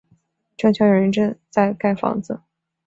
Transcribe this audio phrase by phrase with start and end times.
[0.57, 1.11] 正巧有人
[1.51, 2.41] 在盖房子